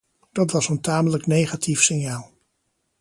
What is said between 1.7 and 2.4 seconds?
signaal.